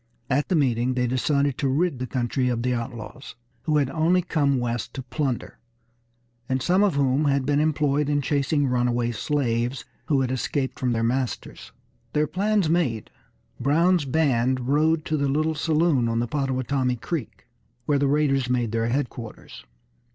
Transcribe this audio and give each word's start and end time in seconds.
At 0.31 0.47
the 0.49 0.55
meeting 0.55 0.95
they 0.95 1.05
decided 1.05 1.59
to 1.59 1.67
rid 1.69 1.99
the 1.99 2.07
country 2.07 2.49
of 2.49 2.63
the 2.63 2.73
outlaws, 2.73 3.35
who 3.65 3.77
had 3.77 3.91
only 3.91 4.23
come 4.23 4.57
west 4.57 4.95
to 4.95 5.03
plunder, 5.03 5.59
and 6.49 6.59
some 6.59 6.81
of 6.81 6.95
whom 6.95 7.25
had 7.25 7.45
been 7.45 7.59
employed 7.59 8.09
in 8.09 8.19
chasing 8.19 8.65
runaway 8.65 9.11
slaves 9.11 9.85
who 10.07 10.21
had 10.21 10.31
escaped 10.31 10.79
from 10.79 10.93
their 10.93 11.03
masters. 11.03 11.71
Their 12.13 12.25
plans 12.25 12.67
made, 12.67 13.11
Brown's 13.59 14.05
band 14.05 14.61
rode 14.67 15.05
to 15.05 15.17
a 15.17 15.29
little 15.29 15.53
saloon 15.53 16.09
on 16.09 16.17
the 16.17 16.25
Pottawatomie 16.27 16.95
Creek 16.95 17.45
where 17.85 17.99
the 17.99 18.07
raiders 18.07 18.49
made 18.49 18.71
their 18.71 18.87
headquarters. 18.87 19.65